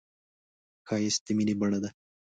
[0.87, 1.89] ښایست د مینې بڼه ده